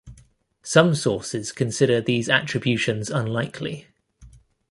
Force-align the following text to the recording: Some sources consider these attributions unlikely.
Some 0.63 0.95
sources 0.95 1.51
consider 1.51 2.01
these 2.01 2.27
attributions 2.27 3.11
unlikely. 3.11 3.85